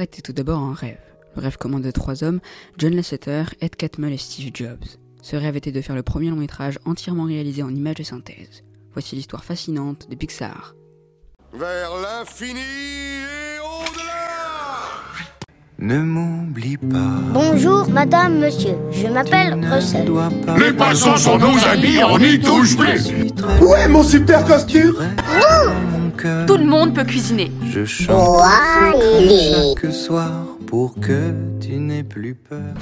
[0.00, 0.96] Était tout d'abord un rêve.
[1.36, 2.40] Le rêve commun de trois hommes,
[2.78, 4.84] John Lasseter, Ed Catmull et Steve Jobs.
[5.20, 8.64] Ce rêve était de faire le premier long métrage entièrement réalisé en images de synthèse.
[8.94, 10.74] Voici l'histoire fascinante de Pixar.
[11.52, 14.88] Vers l'infini et au-delà
[15.78, 17.20] Ne m'oublie pas.
[17.32, 18.76] Bonjour, madame, monsieur.
[18.92, 20.10] Je m'appelle Russell.
[20.58, 23.10] Les passants sont nos amis, on n'y touche plus
[23.60, 24.96] Où est mon super costume?
[26.46, 27.50] Tout le monde peut cuisiner.
[27.64, 28.42] Je chante
[29.28, 32.74] chaque soir pour que tu n'aies plus peur.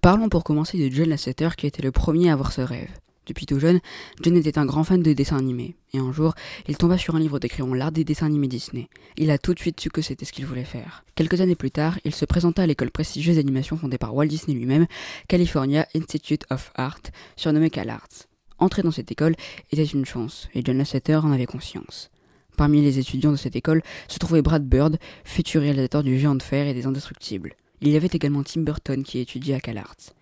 [0.00, 2.90] Parlons pour commencer de John Lasseter qui était le premier à avoir ce rêve.
[3.26, 3.80] Depuis tout jeune,
[4.20, 6.34] John était un grand fan de dessins animés, et un jour,
[6.66, 8.88] il tomba sur un livre décrivant l'art des dessins animés Disney.
[9.16, 11.04] Il a tout de suite su que c'était ce qu'il voulait faire.
[11.14, 14.56] Quelques années plus tard, il se présenta à l'école prestigieuse d'animation fondée par Walt Disney
[14.56, 14.86] lui-même,
[15.28, 17.00] California Institute of Art,
[17.36, 18.31] surnommée CalArts.
[18.62, 19.34] Entrer dans cette école
[19.72, 22.12] était une chance, et John Lasseter en avait conscience.
[22.56, 26.42] Parmi les étudiants de cette école se trouvait Brad Bird, futur réalisateur du Géant de
[26.44, 27.56] Fer et des Indestructibles.
[27.80, 30.14] Il y avait également Tim Burton qui étudiait à CalArts.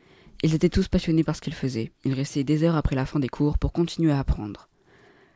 [0.42, 1.92] Ils étaient tous passionnés par ce qu'ils faisaient.
[2.06, 4.70] Ils restaient des heures après la fin des cours pour continuer à apprendre.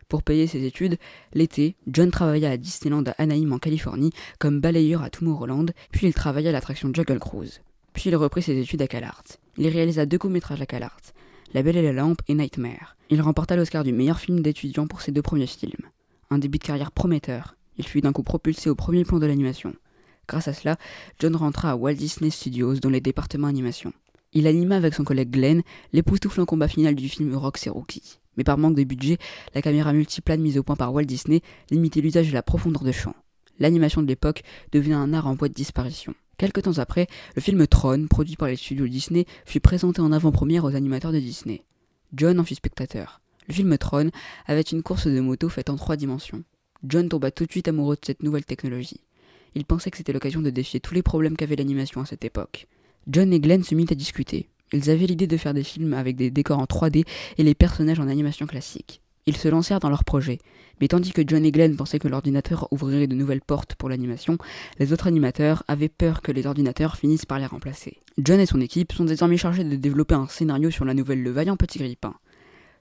[0.09, 0.97] Pour payer ses études,
[1.35, 6.15] l'été, John travailla à Disneyland à Anaheim en Californie comme balayeur à Tomorrowland, puis il
[6.15, 7.61] travailla à l'attraction Jungle Cruise.
[7.93, 9.25] Puis il reprit ses études à CalArts.
[9.59, 11.13] Il réalisa deux courts-métrages à CalArts,
[11.53, 12.94] La Belle et la Lampe et Nightmare.
[13.11, 15.91] Il remporta l'Oscar du meilleur film d'étudiant pour ses deux premiers films.
[16.31, 17.57] Un début de carrière prometteur.
[17.77, 19.75] Il fut d'un coup propulsé au premier plan de l'animation.
[20.27, 20.79] Grâce à cela,
[21.19, 23.93] John rentra à Walt Disney Studios dans les départements animation.
[24.33, 28.21] Il anima avec son collègue Glenn l'époustouflant combat final du film Rox et Rookie.
[28.37, 29.19] Mais par manque de budget,
[29.55, 32.93] la caméra multiplane mise au point par Walt Disney limitait l'usage de la profondeur de
[32.93, 33.15] champ.
[33.59, 36.15] L'animation de l'époque devenait un art en voie de disparition.
[36.39, 40.65] Quelque temps après, le film Tron, produit par les studios Disney, fut présenté en avant-première
[40.65, 41.63] aux animateurs de Disney.
[42.17, 43.21] John en fut spectateur.
[43.49, 44.11] Le film Tron
[44.47, 46.45] avait une course de moto faite en trois dimensions.
[46.87, 49.01] John tomba tout de suite amoureux de cette nouvelle technologie.
[49.55, 52.67] Il pensait que c'était l'occasion de défier tous les problèmes qu'avait l'animation à cette époque.
[53.09, 54.49] John et Glenn se mirent à discuter.
[54.73, 57.05] Ils avaient l'idée de faire des films avec des décors en 3D
[57.39, 59.01] et les personnages en animation classique.
[59.27, 60.39] Ils se lancèrent dans leur projet.
[60.81, 64.37] Mais tandis que John et Glenn pensaient que l'ordinateur ouvrirait de nouvelles portes pour l'animation,
[64.79, 67.99] les autres animateurs avaient peur que les ordinateurs finissent par les remplacer.
[68.19, 71.31] John et son équipe sont désormais chargés de développer un scénario sur la nouvelle Le
[71.31, 72.15] Vaillant Petit Grippin.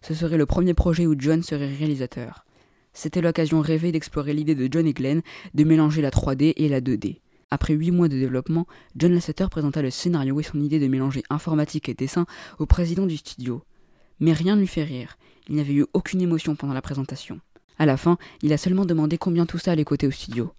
[0.02, 2.46] Ce serait le premier projet où John serait réalisateur.
[2.94, 5.22] C'était l'occasion rêvée d'explorer l'idée de John et Glenn
[5.54, 7.20] de mélanger la 3D et la 2D.
[7.52, 11.24] Après huit mois de développement, John Lasseter présenta le scénario et son idée de mélanger
[11.30, 12.26] informatique et dessin
[12.60, 13.64] au président du studio.
[14.24, 15.18] Mais rien ne lui fait rire.
[15.50, 17.42] Il n'avait eu aucune émotion pendant la présentation.
[17.78, 20.54] À la fin, il a seulement demandé combien tout ça allait coûter au studio.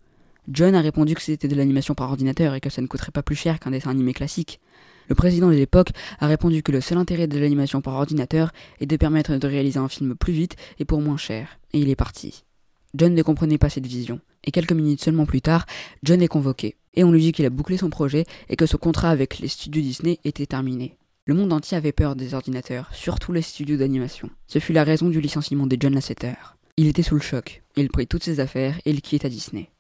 [0.49, 3.23] John a répondu que c'était de l'animation par ordinateur et que ça ne coûterait pas
[3.23, 4.61] plus cher qu'un dessin animé classique.
[5.09, 8.87] Le président de l'époque a répondu que le seul intérêt de l'animation par ordinateur est
[8.87, 11.97] de permettre de réaliser un film plus vite et pour moins cher, et il est
[11.97, 12.45] parti.
[12.93, 15.65] John ne comprenait pas cette vision, et quelques minutes seulement plus tard,
[16.03, 18.77] John est convoqué, et on lui dit qu'il a bouclé son projet et que son
[18.77, 20.99] contrat avec les studios Disney était terminé.
[21.27, 24.29] Le monde entier avait peur des ordinateurs, surtout les studios d'animation.
[24.47, 26.35] Ce fut la raison du licenciement de John Lasseter.
[26.77, 29.71] Il était sous le choc, il prit toutes ses affaires et il quitta Disney.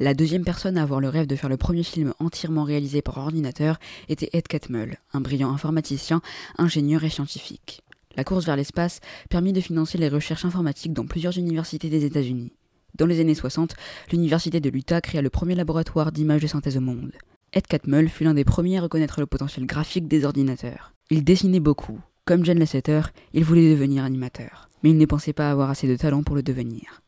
[0.00, 3.18] La deuxième personne à avoir le rêve de faire le premier film entièrement réalisé par
[3.18, 6.20] ordinateur était Ed Catmull, un brillant informaticien,
[6.56, 7.82] ingénieur et scientifique.
[8.16, 8.98] La course vers l'espace
[9.30, 12.50] permit de financer les recherches informatiques dans plusieurs universités des États-Unis.
[12.96, 13.76] Dans les années 60,
[14.10, 17.12] l'université de l'Utah créa le premier laboratoire d'images de synthèse au monde.
[17.54, 20.92] Ed Catmull fut l'un des premiers à reconnaître le potentiel graphique des ordinateurs.
[21.10, 21.98] Il dessinait beaucoup.
[22.26, 23.00] Comme John Lasseter,
[23.32, 26.42] il voulait devenir animateur, mais il ne pensait pas avoir assez de talent pour le
[26.42, 27.00] devenir.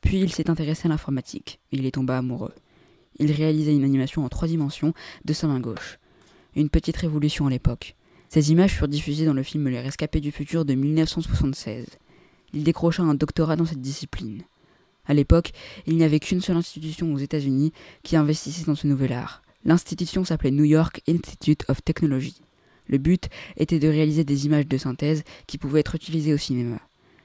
[0.00, 2.54] Puis il s'est intéressé à l'informatique, et il est tombé amoureux.
[3.18, 5.98] Il réalisait une animation en trois dimensions de sa main gauche.
[6.54, 7.96] Une petite révolution à l'époque.
[8.28, 11.86] Ces images furent diffusées dans le film Les Rescapés du futur de 1976.
[12.52, 14.42] Il décrocha un doctorat dans cette discipline.
[15.04, 15.50] À l'époque,
[15.86, 17.72] il n'y avait qu'une seule institution aux États-Unis
[18.04, 19.42] qui investissait dans ce nouvel art.
[19.64, 22.34] L'institution s'appelait New York Institute of Technology.
[22.88, 26.78] Le but était de réaliser des images de synthèse qui pouvaient être utilisées au cinéma.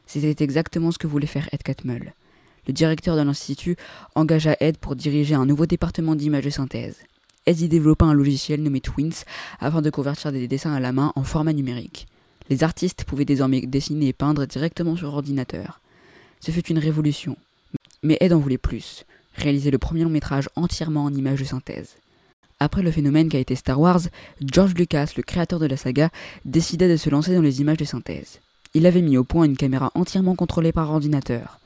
[0.05, 2.13] C'était exactement ce que voulait faire Ed Catmull.
[2.67, 3.77] Le directeur de l'institut
[4.15, 6.97] engagea Ed pour diriger un nouveau département d'images de synthèse.
[7.45, 9.23] Ed y développa un logiciel nommé Twins
[9.59, 12.07] afin de convertir des dessins à la main en format numérique.
[12.49, 15.79] Les artistes pouvaient désormais dessiner et peindre directement sur ordinateur.
[16.41, 17.37] Ce fut une révolution.
[18.03, 19.05] Mais Ed en voulait plus,
[19.35, 21.95] réaliser le premier long métrage entièrement en images de synthèse.
[22.59, 24.01] Après le phénomène qu'a été Star Wars,
[24.41, 26.09] George Lucas, le créateur de la saga,
[26.45, 28.39] décida de se lancer dans les images de synthèse.
[28.73, 31.59] Il avait mis au point une caméra entièrement contrôlée par ordinateur.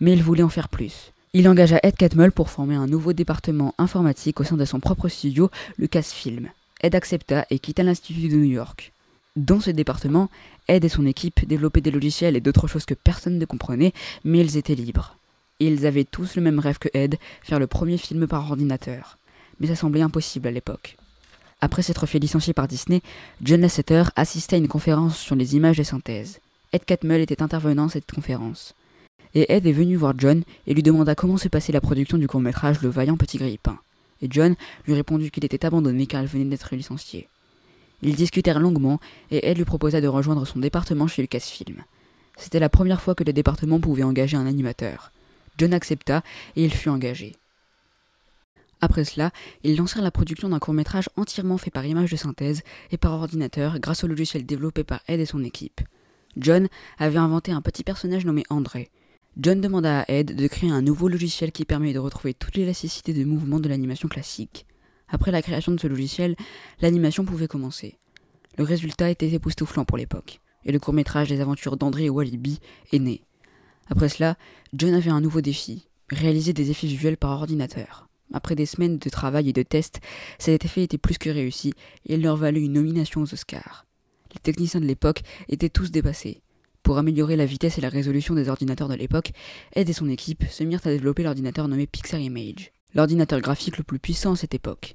[0.00, 1.12] Mais il voulait en faire plus.
[1.32, 5.08] Il engagea Ed Catmull pour former un nouveau département informatique au sein de son propre
[5.08, 6.48] studio, Lucasfilm.
[6.82, 8.92] Ed accepta et quitta l'Institut de New York.
[9.36, 10.30] Dans ce département,
[10.68, 13.92] Ed et son équipe développaient des logiciels et d'autres choses que personne ne comprenait,
[14.24, 15.16] mais ils étaient libres.
[15.60, 19.18] Ils avaient tous le même rêve que Ed, faire le premier film par ordinateur.
[19.60, 20.96] Mais ça semblait impossible à l'époque.
[21.60, 23.00] Après s'être fait licencier par Disney,
[23.42, 26.40] John Lasseter assistait à une conférence sur les images de synthèse.
[26.72, 28.74] Ed Catmull était intervenant à cette conférence.
[29.34, 32.28] Et Ed est venu voir John et lui demanda comment se passait la production du
[32.28, 33.78] court-métrage Le Vaillant Petit Grille-Pain.
[34.22, 34.54] Et John
[34.86, 37.28] lui répondit qu'il était abandonné car il venait d'être licencié.
[38.02, 39.00] Ils discutèrent longuement
[39.30, 41.82] et Ed lui proposa de rejoindre son département chez Lucasfilm.
[42.36, 45.12] C'était la première fois que le département pouvait engager un animateur.
[45.58, 46.22] John accepta
[46.54, 47.34] et il fut engagé.
[48.80, 49.30] Après cela,
[49.62, 53.78] ils lancèrent la production d'un court-métrage entièrement fait par image de synthèse et par ordinateur
[53.78, 55.80] grâce au logiciel développé par Ed et son équipe.
[56.36, 56.68] John
[56.98, 58.90] avait inventé un petit personnage nommé André.
[59.38, 63.14] John demanda à Ed de créer un nouveau logiciel qui permet de retrouver toute l'élasticité
[63.14, 64.66] de mouvement de l'animation classique.
[65.08, 66.36] Après la création de ce logiciel,
[66.80, 67.98] l'animation pouvait commencer.
[68.58, 72.60] Le résultat était époustouflant pour l'époque, et le court-métrage des aventures d'André et Walibi
[72.92, 73.22] est né.
[73.88, 74.36] Après cela,
[74.74, 78.08] John avait un nouveau défi, réaliser des effets visuels par ordinateur.
[78.32, 80.00] Après des semaines de travail et de tests,
[80.38, 81.72] cet effet était plus que réussi
[82.06, 83.86] et il leur valut une nomination aux Oscars.
[84.34, 86.42] Les techniciens de l'époque étaient tous dépassés.
[86.82, 89.32] Pour améliorer la vitesse et la résolution des ordinateurs de l'époque,
[89.74, 93.84] Ed et son équipe se mirent à développer l'ordinateur nommé Pixar Image, l'ordinateur graphique le
[93.84, 94.94] plus puissant à cette époque.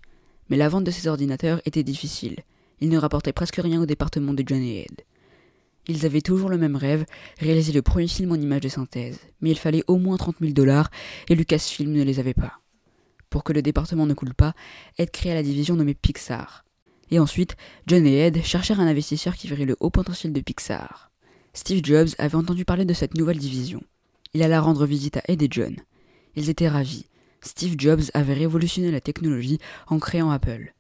[0.50, 2.38] Mais la vente de ces ordinateurs était difficile.
[2.80, 5.02] Ils ne rapportaient presque rien au département de John et Ed.
[5.88, 7.06] Ils avaient toujours le même rêve,
[7.40, 10.54] réaliser le premier film en image de synthèse, mais il fallait au moins 30 000
[10.54, 10.92] dollars
[11.28, 12.62] et Lucasfilm ne les avait pas.
[13.32, 14.54] Pour que le département ne coule pas,
[15.00, 16.66] Ed créa la division nommée Pixar.
[17.10, 17.56] Et ensuite,
[17.88, 21.12] John et Ed cherchèrent un investisseur qui verrait le haut potentiel de Pixar.
[21.54, 23.82] Steve Jobs avait entendu parler de cette nouvelle division.
[24.34, 25.78] Il alla rendre visite à Ed et John.
[26.36, 27.06] Ils étaient ravis.
[27.42, 30.74] Steve Jobs avait révolutionné la technologie en créant Apple.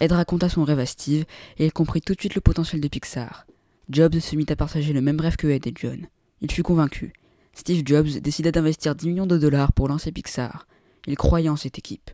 [0.00, 1.24] Ed raconta son rêve à Steve
[1.58, 3.46] et il comprit tout de suite le potentiel de Pixar.
[3.90, 6.06] Jobs se mit à partager le même rêve que Ed et John.
[6.40, 7.12] Il fut convaincu.
[7.52, 10.66] Steve Jobs décida d'investir 10 millions de dollars pour lancer Pixar.
[11.06, 12.10] Il croyait en cette équipe.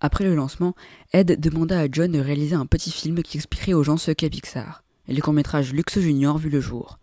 [0.00, 0.74] Après le lancement,
[1.12, 4.28] Ed demanda à John de réaliser un petit film qui expliquerait aux gens ce qu'est
[4.28, 6.98] Pixar, et le court-métrage Luxo Junior vit le jour.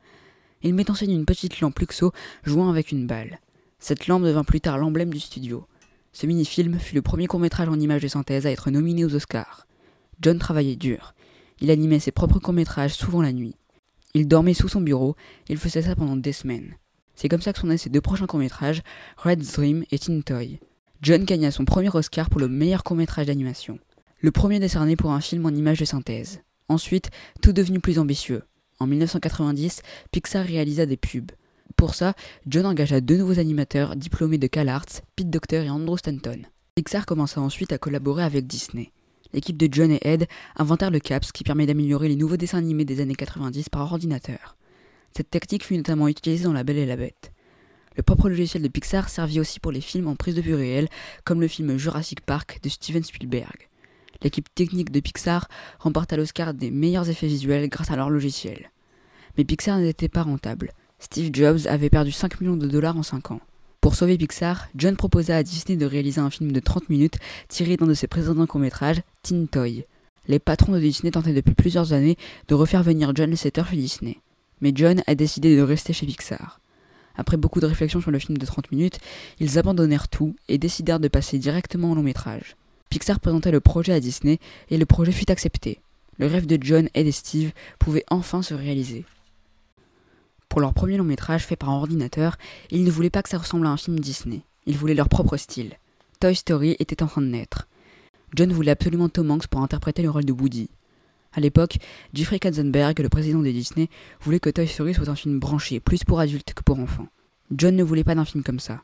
[0.61, 2.11] Il met en scène une petite lampe Luxo
[2.43, 3.39] jouant avec une balle.
[3.79, 5.65] Cette lampe devint plus tard l'emblème du studio.
[6.13, 9.65] Ce mini-film fut le premier court-métrage en images de synthèse à être nominé aux Oscars.
[10.21, 11.15] John travaillait dur.
[11.61, 13.55] Il animait ses propres courts-métrages souvent la nuit.
[14.13, 15.15] Il dormait sous son bureau,
[15.47, 16.75] il faisait ça pendant des semaines.
[17.15, 18.81] C'est comme ça que sont nés ses deux prochains courts-métrages,
[19.17, 20.59] Red's Dream et Teen Toy.
[21.01, 23.79] John gagna son premier Oscar pour le meilleur court-métrage d'animation.
[24.19, 26.41] Le premier décerné pour un film en images de synthèse.
[26.67, 27.09] Ensuite,
[27.41, 28.43] tout devenu plus ambitieux.
[28.79, 29.81] En 1990,
[30.11, 31.31] Pixar réalisa des pubs.
[31.75, 32.13] Pour ça,
[32.47, 36.43] John engagea deux nouveaux animateurs diplômés de CalArts, Pete Docter et Andrew Stanton.
[36.75, 38.91] Pixar commença ensuite à collaborer avec Disney.
[39.33, 42.85] L'équipe de John et Ed inventèrent le CAPS qui permet d'améliorer les nouveaux dessins animés
[42.85, 44.55] des années 90 par ordinateur.
[45.15, 47.31] Cette technique fut notamment utilisée dans La Belle et la Bête.
[47.97, 50.87] Le propre logiciel de Pixar servit aussi pour les films en prise de vue réelle,
[51.25, 53.67] comme le film Jurassic Park de Steven Spielberg.
[54.23, 55.49] L'équipe technique de Pixar
[55.79, 58.71] remporta l'Oscar des meilleurs effets visuels grâce à leur logiciel.
[59.37, 60.71] Mais Pixar n'était pas rentable.
[60.99, 63.41] Steve Jobs avait perdu 5 millions de dollars en 5 ans.
[63.81, 67.17] Pour sauver Pixar, John proposa à Disney de réaliser un film de 30 minutes
[67.49, 69.85] tiré d'un de ses précédents courts-métrages, Teen Toy.
[70.27, 72.17] Les patrons de Disney tentaient depuis plusieurs années
[72.47, 74.19] de refaire venir John Lasseter chez Disney.
[74.61, 76.59] Mais John a décidé de rester chez Pixar.
[77.15, 78.99] Après beaucoup de réflexions sur le film de 30 minutes,
[79.39, 82.55] ils abandonnèrent tout et décidèrent de passer directement au long métrage.
[82.89, 84.39] Pixar présentait le projet à Disney
[84.69, 85.79] et le projet fut accepté.
[86.17, 89.05] Le rêve de John et de Steve pouvait enfin se réaliser.
[90.49, 92.37] Pour leur premier long métrage fait par ordinateur,
[92.69, 94.41] ils ne voulaient pas que ça ressemble à un film Disney.
[94.65, 95.77] Ils voulaient leur propre style.
[96.19, 97.67] Toy Story était en train de naître.
[98.35, 100.69] John voulait absolument Tom Hanks pour interpréter le rôle de Woody.
[101.33, 101.77] À l'époque,
[102.13, 103.87] Jeffrey Katzenberg, le président de Disney,
[104.21, 107.07] voulait que Toy Story soit un film branché, plus pour adultes que pour enfants.
[107.55, 108.83] John ne voulait pas d'un film comme ça,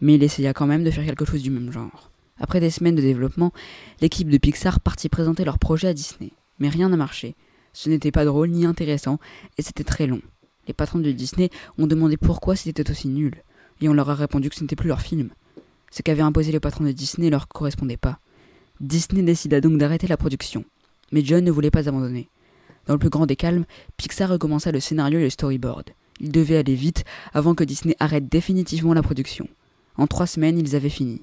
[0.00, 2.10] mais il essaya quand même de faire quelque chose du même genre.
[2.38, 3.52] Après des semaines de développement,
[4.00, 7.34] l'équipe de Pixar partit présenter leur projet à Disney, mais rien n'a marché.
[7.74, 9.18] Ce n'était pas drôle ni intéressant,
[9.58, 10.22] et c'était très long.
[10.68, 13.34] Les patrons de Disney ont demandé pourquoi c'était aussi nul,
[13.82, 15.28] et on leur a répondu que ce n'était plus leur film.
[15.90, 18.18] Ce qu'avait imposé les patrons de Disney leur correspondait pas.
[18.80, 20.64] Disney décida donc d'arrêter la production
[21.12, 22.28] mais John ne voulait pas abandonner.
[22.86, 23.64] Dans le plus grand des calmes,
[23.96, 25.90] Pixar recommença le scénario et le storyboard.
[26.20, 29.48] Il devait aller vite avant que Disney arrête définitivement la production.
[29.96, 31.22] En trois semaines, ils avaient fini.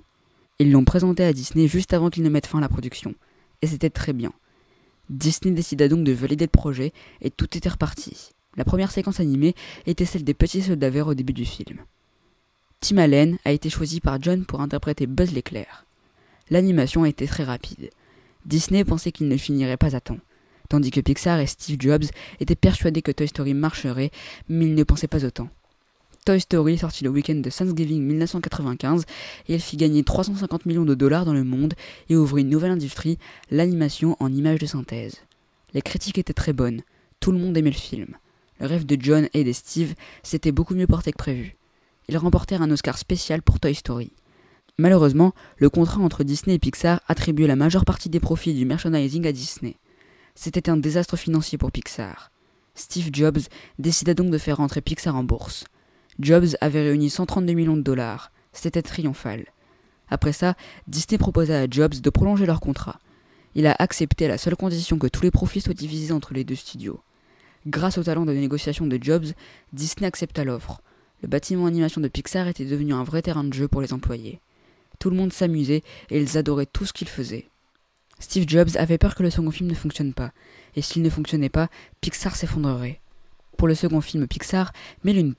[0.60, 3.14] Ils l'ont présenté à Disney juste avant qu'ils ne mettent fin à la production.
[3.62, 4.32] Et c'était très bien.
[5.10, 8.32] Disney décida donc de valider le projet et tout était reparti.
[8.58, 9.56] La première séquence animée
[9.86, 11.80] était celle des petits soldats verts au début du film.
[12.82, 15.86] Tim Allen a été choisi par John pour interpréter Buzz l'éclair.
[16.50, 17.90] L'animation a été très rapide.
[18.46, 20.20] Disney pensait qu'il ne finirait pas à temps,
[20.70, 22.06] tandis que Pixar et Steve Jobs
[22.40, 24.12] étaient persuadés que Toy Story marcherait,
[24.48, 25.50] mais ils ne pensaient pas autant.
[26.26, 29.06] Toy Story sorti le week-end de Thanksgiving 1995
[29.48, 31.74] et elle fit gagner 350 millions de dollars dans le monde
[32.10, 33.18] et ouvrit une nouvelle industrie,
[33.50, 35.22] l'animation en images de synthèse.
[35.74, 36.82] Les critiques étaient très bonnes,
[37.20, 38.16] tout le monde aimait le film.
[38.60, 41.56] Le rêve de John et de Steve s'était beaucoup mieux porté que prévu.
[42.10, 44.12] Ils remportèrent un Oscar spécial pour Toy Story.
[44.80, 49.28] Malheureusement, le contrat entre Disney et Pixar attribuait la majeure partie des profits du merchandising
[49.28, 49.76] à Disney.
[50.36, 52.32] C'était un désastre financier pour Pixar.
[52.76, 53.42] Steve Jobs
[53.78, 55.66] décida donc de faire rentrer Pixar en bourse.
[56.18, 58.32] Jobs avait réuni 132 millions de dollars.
[58.54, 59.48] C'était triomphal.
[60.08, 60.56] Après ça,
[60.88, 63.02] Disney proposa à Jobs de prolonger leur contrat.
[63.56, 66.46] Il a accepté à la seule condition que tous les profits soient divisés entre les
[66.46, 67.02] deux studios.
[67.68, 69.28] Grâce au talent de négociation de Jobs,
[69.74, 70.80] Disney accepta l'offre.
[71.22, 74.40] Le bâtiment animation de Pixar était devenu un vrai terrain de jeu pour les employés.
[75.00, 77.48] Tout le monde s'amusait et ils adoraient tout ce qu'ils faisaient.
[78.20, 80.32] Steve Jobs avait peur que le second film ne fonctionne pas,
[80.76, 81.70] et s'il ne fonctionnait pas,
[82.02, 83.00] Pixar s'effondrerait.
[83.58, 84.72] Pour le second film Pixar,
[85.04, 85.36] mille une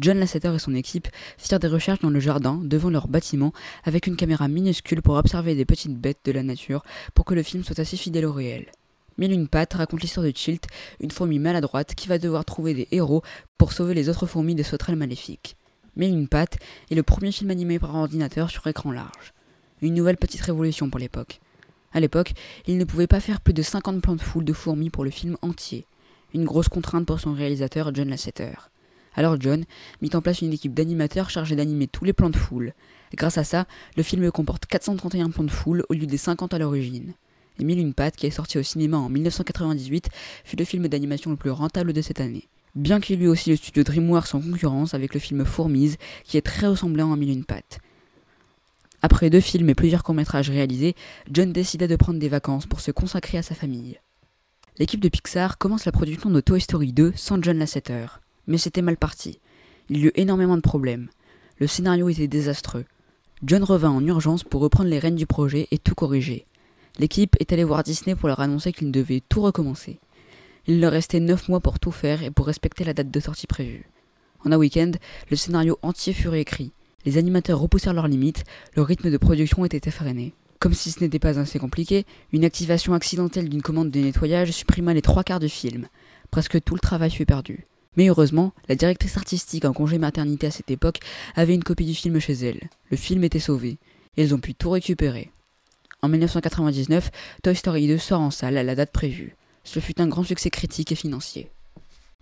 [0.00, 1.06] John Lasseter et son équipe
[1.38, 3.52] firent des recherches dans le jardin devant leur bâtiment
[3.84, 6.82] avec une caméra minuscule pour observer des petites bêtes de la nature
[7.14, 8.66] pour que le film soit assez fidèle au réel.
[9.18, 10.66] Mille une raconte l'histoire de Chilt,
[10.98, 13.22] une fourmi maladroite qui va devoir trouver des héros
[13.56, 15.56] pour sauver les autres fourmis des sauterelles maléfiques.
[15.96, 16.58] Mille une patte
[16.90, 19.32] est le premier film animé par ordinateur sur écran large.
[19.82, 21.40] Une nouvelle petite révolution pour l'époque.
[21.92, 22.32] À l'époque,
[22.66, 25.10] il ne pouvait pas faire plus de 50 plans de foule de fourmis pour le
[25.10, 25.86] film entier
[26.34, 28.52] une grosse contrainte pour son réalisateur John Lasseter.
[29.14, 29.64] Alors John
[30.00, 32.74] mit en place une équipe d'animateurs chargée d'animer tous les plans de foule.
[33.14, 33.66] Grâce à ça,
[33.96, 37.14] le film comporte 431 plans de foule au lieu des 50 à l'origine.
[37.58, 40.08] Et Mille une patte, qui est sorti au cinéma en 1998,
[40.44, 42.48] fut le film d'animation le plus rentable de cette année.
[42.74, 46.42] Bien qu'il eût aussi le studio DreamWorks en concurrence avec le film Fourmise, qui est
[46.42, 47.78] très ressemblant à Mille une patte.
[49.02, 50.94] Après deux films et plusieurs courts-métrages réalisés,
[51.30, 53.98] John décida de prendre des vacances pour se consacrer à sa famille
[54.80, 58.06] l'équipe de Pixar commence la production de Toy Story 2 sans John Lasseter.
[58.46, 59.38] Mais c'était mal parti.
[59.90, 61.10] Il y eut énormément de problèmes.
[61.58, 62.86] Le scénario était désastreux.
[63.44, 66.46] John revint en urgence pour reprendre les rênes du projet et tout corriger.
[66.98, 70.00] L'équipe est allée voir Disney pour leur annoncer qu'ils devaient tout recommencer.
[70.70, 73.48] Il leur restait 9 mois pour tout faire et pour respecter la date de sortie
[73.48, 73.88] prévue.
[74.44, 74.92] En un week-end,
[75.28, 76.70] le scénario entier fut réécrit.
[77.04, 78.44] Les animateurs repoussèrent leurs limites,
[78.76, 80.32] le rythme de production était effréné.
[80.60, 84.94] Comme si ce n'était pas assez compliqué, une activation accidentelle d'une commande de nettoyage supprima
[84.94, 85.88] les trois quarts du film.
[86.30, 87.66] Presque tout le travail fut perdu.
[87.96, 91.00] Mais heureusement, la directrice artistique en congé maternité à cette époque
[91.34, 92.68] avait une copie du film chez elle.
[92.92, 93.78] Le film était sauvé.
[94.16, 95.32] Et ils ont pu tout récupérer.
[96.00, 97.10] En 1999,
[97.42, 99.34] Toy Story 2 sort en salle à la date prévue.
[99.64, 101.50] Ce fut un grand succès critique et financier.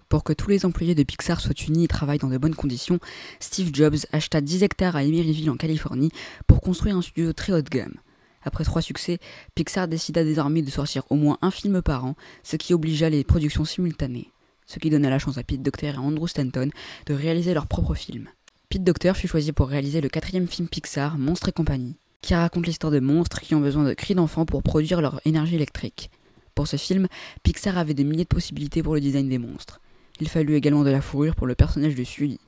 [0.08, 2.98] Pour que tous les employés de Pixar soient unis et travaillent dans de bonnes conditions,
[3.40, 6.10] Steve Jobs acheta 10 hectares à Emeryville en Californie
[6.46, 7.94] pour construire un studio très haut de gamme.
[8.42, 9.18] Après trois succès,
[9.54, 13.24] Pixar décida désormais de sortir au moins un film par an, ce qui obligea les
[13.24, 14.30] productions simultanées,
[14.66, 16.70] ce qui donna la chance à Pete Docter et Andrew Stanton
[17.06, 18.28] de réaliser leur propre film.
[18.70, 22.66] Pete Docter fut choisi pour réaliser le quatrième film Pixar, Monstres et compagnie, qui raconte
[22.66, 26.10] l'histoire de monstres qui ont besoin de cris d'enfants pour produire leur énergie électrique.
[26.58, 27.06] Pour ce film,
[27.44, 29.80] Pixar avait des milliers de possibilités pour le design des monstres.
[30.18, 32.40] Il fallut également de la fourrure pour le personnage de Sully.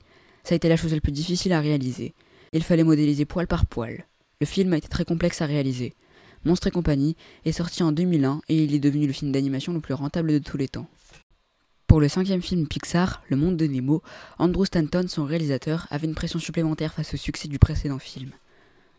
[0.43, 2.13] Ça a été la chose la plus difficile à réaliser.
[2.51, 4.05] Il fallait modéliser poil par poil.
[4.41, 5.93] Le film a été très complexe à réaliser.
[6.43, 7.15] Monstre et compagnie
[7.45, 10.39] est sorti en 2001 et il est devenu le film d'animation le plus rentable de
[10.39, 10.89] tous les temps.
[11.87, 14.03] Pour le cinquième film Pixar, Le Monde de Nemo,
[14.39, 18.31] Andrew Stanton, son réalisateur, avait une pression supplémentaire face au succès du précédent film.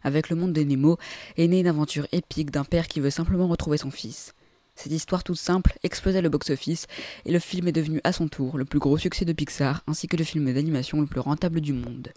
[0.04, 0.97] Avec Le Monde de Nemo
[1.37, 4.33] est née une aventure épique d'un père qui veut simplement retrouver son fils.
[4.82, 6.88] Cette histoire toute simple explosait le box-office
[7.24, 10.08] et le film est devenu à son tour le plus gros succès de Pixar ainsi
[10.08, 12.08] que le film d'animation le plus rentable du monde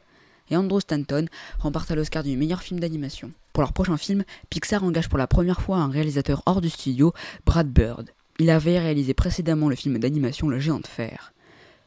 [0.49, 1.27] et Andrew Stanton
[1.59, 3.31] remporta l'Oscar du meilleur film d'animation.
[3.53, 7.13] Pour leur prochain film, Pixar engage pour la première fois un réalisateur hors du studio,
[7.45, 8.09] Brad Bird.
[8.39, 11.33] Il avait réalisé précédemment le film d'animation Le Géant de Fer.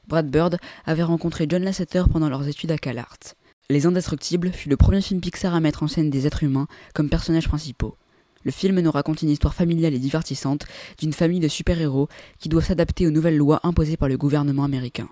[0.06, 3.35] Brad Bird avait rencontré John Lasseter pendant leurs études à CalArts.
[3.68, 7.11] Les Indestructibles fut le premier film Pixar à mettre en scène des êtres humains comme
[7.11, 7.97] personnages principaux.
[8.45, 10.66] Le film nous raconte une histoire familiale et divertissante
[10.99, 15.09] d'une famille de super-héros qui doivent s'adapter aux nouvelles lois imposées par le gouvernement américain.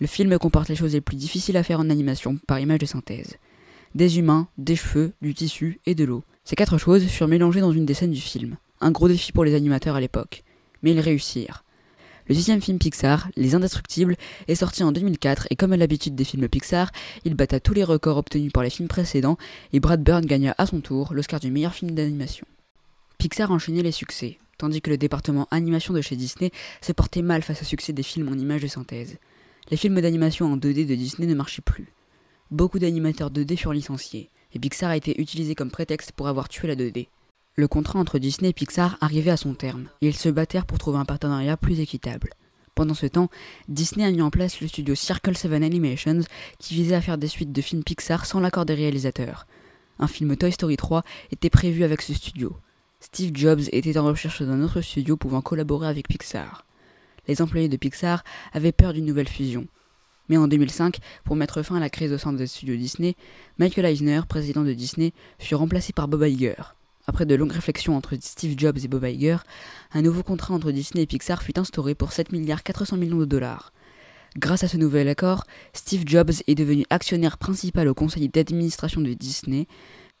[0.00, 2.86] Le film comporte les choses les plus difficiles à faire en animation par image de
[2.86, 3.36] synthèse.
[3.94, 6.22] Des humains, des cheveux, du tissu et de l'eau.
[6.44, 8.56] Ces quatre choses furent mélangées dans une des scènes du film.
[8.80, 10.44] Un gros défi pour les animateurs à l'époque.
[10.82, 11.64] Mais ils réussirent.
[12.28, 14.16] Le sixième film Pixar, Les Indestructibles,
[14.48, 16.90] est sorti en 2004 et comme à l'habitude des films Pixar,
[17.24, 19.38] il batta tous les records obtenus par les films précédents
[19.72, 22.46] et Brad Bird gagna à son tour l'Oscar du meilleur film d'animation.
[23.18, 27.42] Pixar enchaînait les succès, tandis que le département animation de chez Disney se portait mal
[27.42, 29.16] face au succès des films en images de synthèse
[29.70, 31.92] les films d'animation en 2D de Disney ne marchaient plus.
[32.50, 36.68] Beaucoup d'animateurs 2D furent licenciés, et Pixar a été utilisé comme prétexte pour avoir tué
[36.68, 37.08] la 2D.
[37.58, 40.76] Le contrat entre Disney et Pixar arrivait à son terme, et ils se battèrent pour
[40.76, 42.34] trouver un partenariat plus équitable.
[42.74, 43.30] Pendant ce temps,
[43.66, 46.20] Disney a mis en place le studio Circle 7 Animations
[46.58, 49.46] qui visait à faire des suites de films Pixar sans l'accord des réalisateurs.
[49.98, 52.54] Un film Toy Story 3 était prévu avec ce studio.
[53.00, 56.66] Steve Jobs était en recherche d'un autre studio pouvant collaborer avec Pixar.
[57.26, 58.22] Les employés de Pixar
[58.52, 59.66] avaient peur d'une nouvelle fusion.
[60.28, 63.16] Mais en 2005, pour mettre fin à la crise au sein des studios Disney,
[63.58, 66.75] Michael Eisner, président de Disney, fut remplacé par Bob Iger.
[67.08, 69.38] Après de longues réflexions entre Steve Jobs et Bob Iger,
[69.92, 73.24] un nouveau contrat entre Disney et Pixar fut instauré pour 7 milliards 400 millions de
[73.24, 73.72] dollars.
[74.36, 79.14] Grâce à ce nouvel accord, Steve Jobs est devenu actionnaire principal au conseil d'administration de
[79.14, 79.66] Disney.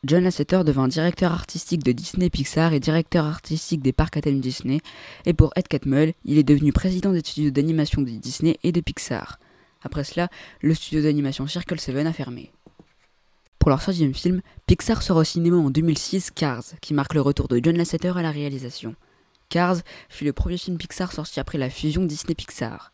[0.04, 4.40] John Lasseter devint directeur artistique de Disney Pixar et directeur artistique des parcs à thème
[4.40, 4.80] Disney.
[5.24, 8.80] Et pour Ed Catmull, il est devenu président des studios d'animation de Disney et de
[8.80, 9.40] Pixar.
[9.82, 10.28] Après cela,
[10.62, 12.52] le studio d'animation Circle 7 a fermé.
[13.66, 17.48] Pour leur troisième film, Pixar sort au cinéma en 2006 Cars, qui marque le retour
[17.48, 18.94] de John Lasseter à la réalisation.
[19.48, 22.92] Cars fut le premier film Pixar sorti après la fusion Disney-Pixar.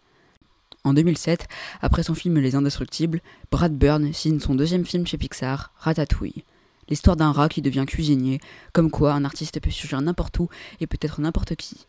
[0.83, 1.47] En 2007,
[1.83, 6.43] après son film Les Indestructibles, Brad Byrne signe son deuxième film chez Pixar, Ratatouille.
[6.89, 8.41] L'histoire d'un rat qui devient cuisinier,
[8.73, 10.49] comme quoi un artiste peut surgir n'importe où
[10.81, 11.87] et peut-être n'importe qui.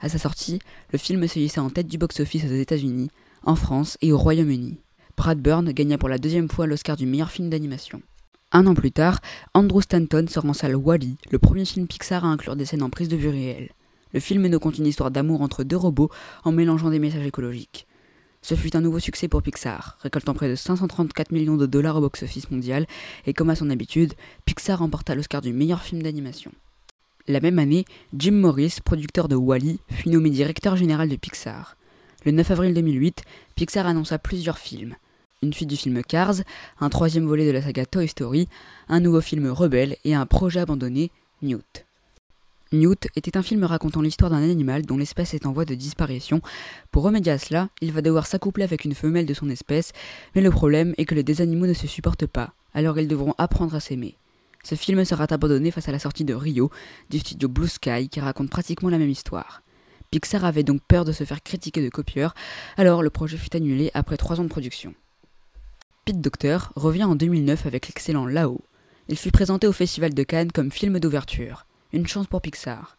[0.00, 0.58] À sa sortie,
[0.90, 3.12] le film se hissa en tête du box-office aux États-Unis,
[3.44, 4.80] en France et au Royaume-Uni.
[5.16, 8.02] Brad Byrne gagna pour la deuxième fois l'Oscar du meilleur film d'animation.
[8.56, 9.18] Un an plus tard,
[9.52, 12.88] Andrew Stanton sort en salle Wally, le premier film Pixar à inclure des scènes en
[12.88, 13.70] prise de vue réelle.
[14.12, 16.08] Le film nous conte une histoire d'amour entre deux robots
[16.44, 17.88] en mélangeant des messages écologiques.
[18.42, 22.02] Ce fut un nouveau succès pour Pixar, récoltant près de 534 millions de dollars au
[22.02, 22.86] box-office mondial,
[23.26, 26.52] et comme à son habitude, Pixar remporta l'Oscar du meilleur film d'animation.
[27.26, 27.84] La même année,
[28.16, 31.76] Jim Morris, producteur de Wally, fut nommé directeur général de Pixar.
[32.24, 33.22] Le 9 avril 2008,
[33.56, 34.94] Pixar annonça plusieurs films.
[35.44, 36.36] Une suite du film Cars,
[36.80, 38.48] un troisième volet de la saga Toy Story,
[38.88, 41.10] un nouveau film Rebelle et un projet abandonné,
[41.42, 41.84] Newt.
[42.72, 46.40] Newt était un film racontant l'histoire d'un animal dont l'espèce est en voie de disparition.
[46.90, 49.92] Pour remédier à cela, il va devoir s'accoupler avec une femelle de son espèce,
[50.34, 53.34] mais le problème est que les deux animaux ne se supportent pas, alors ils devront
[53.36, 54.16] apprendre à s'aimer.
[54.62, 56.70] Ce film sera abandonné face à la sortie de Rio,
[57.10, 59.60] du studio Blue Sky, qui raconte pratiquement la même histoire.
[60.10, 62.34] Pixar avait donc peur de se faire critiquer de copieurs,
[62.78, 64.94] alors le projet fut annulé après trois ans de production.
[66.04, 68.60] Pete Docter revient en 2009 avec l'excellent Lao.
[69.08, 71.64] Il fut présenté au Festival de Cannes comme film d'ouverture.
[71.94, 72.98] Une chance pour Pixar.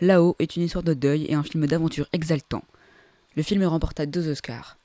[0.00, 2.62] Là-haut est une histoire de deuil et un film d'aventure exaltant.
[3.34, 4.78] Le film remporta deux Oscars.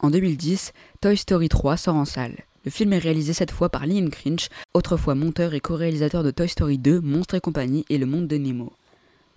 [0.00, 2.36] En 2010, Toy Story 3 sort en salle.
[2.64, 6.48] Le film est réalisé cette fois par Liam Crinch, autrefois monteur et co-réalisateur de Toy
[6.48, 8.72] Story 2, Monstres et compagnie et Le Monde de Nemo.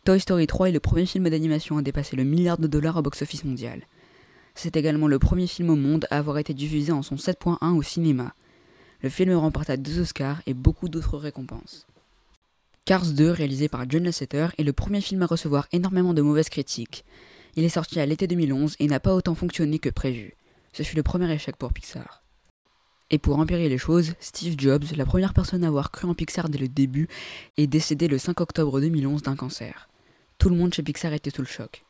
[0.04, 3.04] Toy Story 3 est le premier film d'animation à dépasser le milliard de dollars au
[3.04, 3.84] box-office mondial.
[4.62, 7.82] C'est également le premier film au monde à avoir été diffusé en son 7.1 au
[7.82, 8.34] cinéma.
[9.02, 11.88] Le film remporta deux Oscars et beaucoup d'autres récompenses.
[12.84, 16.50] Cars 2, réalisé par John Lasseter, est le premier film à recevoir énormément de mauvaises
[16.50, 17.06] critiques.
[17.56, 20.34] Il est sorti à l'été 2011 et n'a pas autant fonctionné que prévu.
[20.74, 22.22] Ce fut le premier échec pour Pixar.
[23.12, 26.50] Et pour empirer les choses, Steve Jobs, la première personne à avoir cru en Pixar
[26.50, 27.08] dès le début,
[27.56, 29.88] est décédé le 5 octobre 2011 d'un cancer.
[30.38, 31.86] Tout le monde chez Pixar était sous le choc.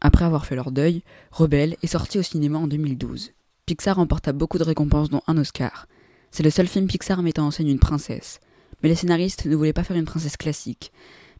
[0.00, 3.32] Après avoir fait leur deuil, Rebelle est sorti au cinéma en 2012.
[3.66, 5.86] Pixar remporta beaucoup de récompenses dont un Oscar.
[6.30, 8.40] C'est le seul film Pixar mettant en scène une princesse.
[8.82, 10.90] Mais les scénaristes ne voulaient pas faire une princesse classique.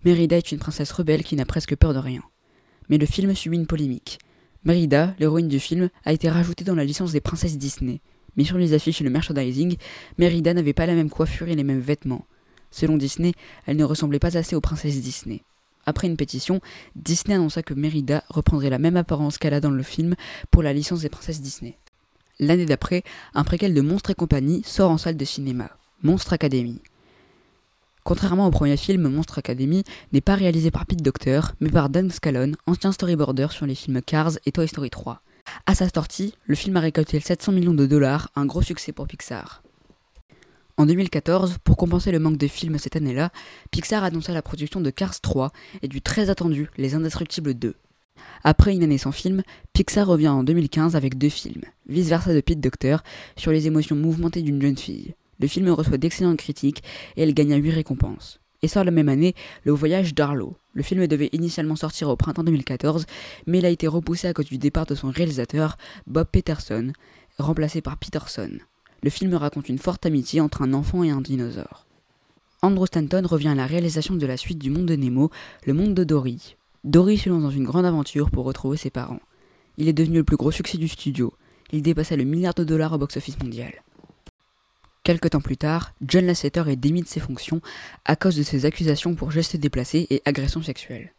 [0.05, 2.23] Merida est une princesse rebelle qui n'a presque peur de rien.
[2.89, 4.19] Mais le film subit une polémique.
[4.65, 8.01] Merida, l'héroïne du film, a été rajoutée dans la licence des princesses Disney.
[8.37, 9.77] Mais sur les affiches et le merchandising,
[10.19, 12.27] Merida n'avait pas la même coiffure et les mêmes vêtements.
[12.71, 13.33] Selon Disney,
[13.67, 15.43] elle ne ressemblait pas assez aux princesses Disney.
[15.91, 16.61] Après une pétition,
[16.95, 20.15] Disney annonça que Merida reprendrait la même apparence qu'elle a dans le film
[20.53, 21.79] pour la licence des princesses Disney.
[22.39, 23.03] L'année d'après,
[23.35, 25.69] un préquel de Monstres et compagnie sort en salle de cinéma,
[26.05, 26.81] Monstre Academy.
[28.05, 32.09] Contrairement au premier film, Monstre Academy n'est pas réalisé par Pete Docter, mais par Dan
[32.09, 35.23] Scallon, ancien storyboarder sur les films Cars et Toy Story 3.
[35.67, 39.09] À sa sortie, le film a récolté 700 millions de dollars, un gros succès pour
[39.09, 39.65] Pixar.
[40.81, 43.33] En 2014, pour compenser le manque de films cette année-là,
[43.71, 47.75] Pixar annonça la production de Cars 3 et du très attendu Les Indestructibles 2.
[48.45, 49.43] Après une année sans film,
[49.75, 52.97] Pixar revient en 2015 avec deux films, Vice Versa de Pete Docter,
[53.37, 55.15] sur les émotions mouvementées d'une jeune fille.
[55.39, 56.83] Le film reçoit d'excellentes critiques
[57.19, 58.41] et elle gagna 8 récompenses.
[58.63, 60.57] Et sort la même année Le Voyage d'Arlo.
[60.73, 63.05] Le film devait initialement sortir au printemps 2014,
[63.47, 66.95] mais il a été repoussé à cause du départ de son réalisateur, Bob Peterson,
[67.39, 68.61] remplacé par Peterson.
[69.03, 71.87] Le film raconte une forte amitié entre un enfant et un dinosaure.
[72.63, 75.31] Andrew Stanton revient à la réalisation de la suite du monde de Nemo,
[75.65, 76.57] le monde de Dory.
[76.85, 79.21] Dory se lance dans une grande aventure pour retrouver ses parents.
[79.79, 81.33] Il est devenu le plus gros succès du studio.
[81.73, 83.73] Il dépassait le milliard de dollars au box-office mondial.
[85.03, 87.63] Quelque temps plus tard, John Lasseter est démis de ses fonctions
[88.05, 91.15] à cause de ses accusations pour gestes déplacés et agressions sexuelles.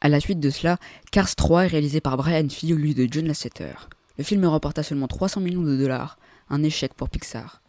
[0.00, 0.78] À la suite de cela,
[1.12, 3.74] Cars 3 est réalisé par Brian Fee au lieu de John Lasseter.
[4.16, 6.18] Le film remporta seulement 300 millions de dollars,
[6.50, 7.62] un échec pour Pixar.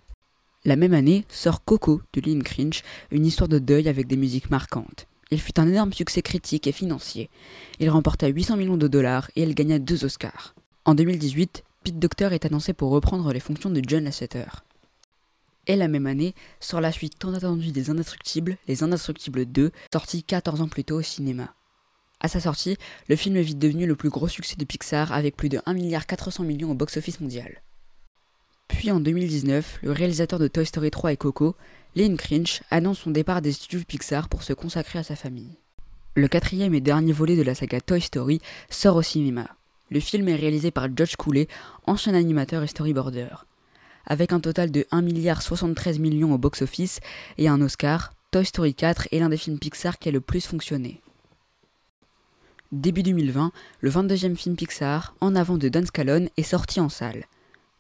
[0.66, 4.50] La même année sort Coco de Lynn Cringe, une histoire de deuil avec des musiques
[4.50, 5.08] marquantes.
[5.32, 7.30] Il fut un énorme succès critique et financier.
[7.80, 10.56] Il remporta 800 millions de dollars et elle gagna deux Oscars.
[10.86, 14.46] En 2018, Pete Docter est annoncé pour reprendre les fonctions de John Lasseter.
[15.68, 20.24] Et la même année sort la suite tant attendue des Indestructibles, Les Indestructibles 2, sorti
[20.24, 21.54] 14 ans plus tôt au cinéma.
[22.20, 22.76] À sa sortie,
[23.08, 26.44] le film est vite devenu le plus gros succès de Pixar avec plus de 1,4
[26.44, 27.62] milliard au box-office mondial.
[28.70, 31.56] Puis en 2019, le réalisateur de Toy Story 3 et Coco,
[31.96, 35.58] Lynn Crinch, annonce son départ des studios Pixar pour se consacrer à sa famille.
[36.16, 39.48] Le quatrième et dernier volet de la saga Toy Story sort au cinéma.
[39.90, 41.48] Le film est réalisé par George Cooley,
[41.88, 43.28] ancien animateur et storyboarder.
[44.06, 47.00] Avec un total de 1,73 milliard au box-office
[47.38, 50.46] et un Oscar, Toy Story 4 est l'un des films Pixar qui a le plus
[50.46, 51.02] fonctionné.
[52.72, 53.52] Début 2020,
[53.82, 55.84] le 22e film Pixar, En avant de Don
[56.38, 57.26] est sorti en salle.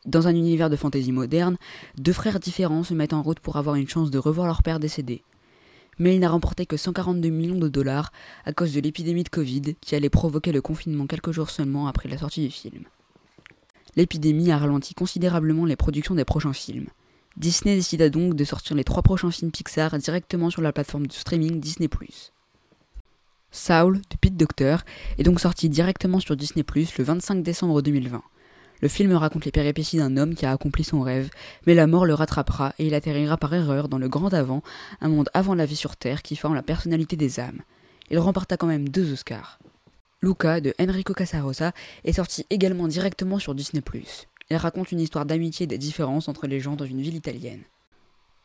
[0.05, 1.57] Dans un univers de fantaisie moderne,
[1.97, 4.79] deux frères différents se mettent en route pour avoir une chance de revoir leur père
[4.79, 5.23] décédé.
[5.97, 8.13] Mais il n'a remporté que 142 millions de dollars
[8.45, 12.07] à cause de l'épidémie de Covid qui allait provoquer le confinement quelques jours seulement après
[12.07, 12.85] la sortie du film.
[13.97, 16.87] L'épidémie a ralenti considérablement les productions des prochains films.
[17.35, 21.13] Disney décida donc de sortir les trois prochains films Pixar directement sur la plateforme de
[21.13, 21.87] streaming Disney⁇
[23.51, 24.77] Saul de Pete Docter
[25.17, 26.63] est donc sorti directement sur Disney⁇
[26.97, 28.21] le 25 décembre 2020.
[28.81, 31.29] Le film raconte les péripéties d'un homme qui a accompli son rêve,
[31.67, 34.63] mais la mort le rattrapera et il atterrira par erreur dans le grand avant,
[35.01, 37.61] un monde avant la vie sur Terre qui forme la personnalité des âmes.
[38.09, 39.59] Il remporta quand même deux Oscars.
[40.21, 41.73] Luca de Enrico Casarosa
[42.05, 43.81] est sorti également directement sur Disney⁇
[44.49, 47.63] Il raconte une histoire d'amitié et de différences entre les gens dans une ville italienne.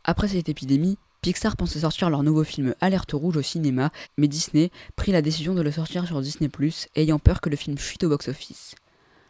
[0.04, 4.70] Après cette épidémie, Pixar pensait sortir leur nouveau film Alerte rouge au cinéma, mais Disney
[4.96, 6.48] prit la décision de le sortir sur Disney⁇
[6.96, 8.74] ayant peur que le film fuite au box-office.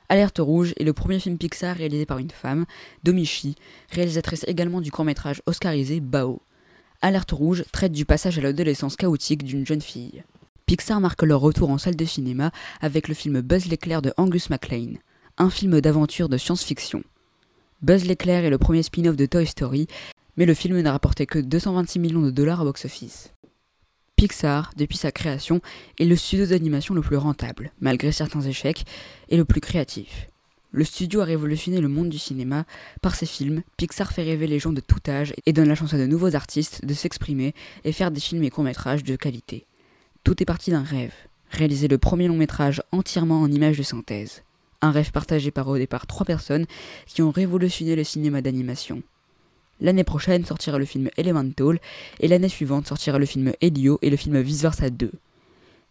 [0.08, 2.66] Alerte rouge est le premier film Pixar réalisé par une femme,
[3.02, 3.56] Domichi,
[3.90, 6.42] réalisatrice également du court-métrage oscarisé Bao.
[7.00, 10.22] Alerte rouge traite du passage à l'adolescence chaotique d'une jeune fille.
[10.66, 14.50] Pixar marque leur retour en salle de cinéma avec le film Buzz l'éclair de Angus
[14.50, 14.94] MacLean,
[15.38, 17.02] un film d'aventure de science-fiction.
[17.82, 19.86] Buzz l'éclair est le premier spin-off de Toy Story
[20.36, 23.33] mais le film n'a rapporté que 226 millions de dollars au box-office.
[24.16, 25.60] Pixar, depuis sa création,
[25.98, 28.84] est le studio d'animation le plus rentable, malgré certains échecs,
[29.28, 30.28] et le plus créatif.
[30.70, 32.64] Le studio a révolutionné le monde du cinéma.
[33.00, 35.94] Par ses films, Pixar fait rêver les gens de tout âge et donne la chance
[35.94, 39.66] à de nouveaux artistes de s'exprimer et faire des films et courts-métrages de qualité.
[40.24, 41.14] Tout est parti d'un rêve.
[41.50, 44.42] Réaliser le premier long métrage entièrement en images de synthèse.
[44.80, 46.66] Un rêve partagé par au départ trois personnes
[47.06, 49.02] qui ont révolutionné le cinéma d'animation.
[49.80, 51.80] L'année prochaine sortira le film Elemental
[52.20, 55.10] et l'année suivante sortira le film Helio et le film Vice Versa 2.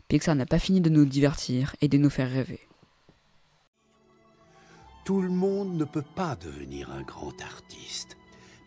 [0.07, 2.61] Pixar n'a pas fini de nous divertir et de nous faire rêver.
[5.05, 8.15] Tout le monde ne peut pas devenir un grand artiste,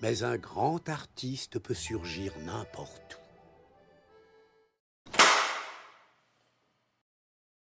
[0.02, 3.15] mais un grand artiste peut surgir n'importe où.